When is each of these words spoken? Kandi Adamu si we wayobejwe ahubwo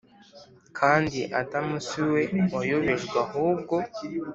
Kandi 0.77 1.19
Adamu 1.41 1.75
si 1.87 2.01
we 2.11 2.21
wayobejwe 2.55 3.15
ahubwo 3.25 3.75